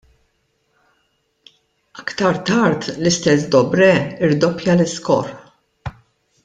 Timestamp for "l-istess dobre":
3.01-3.91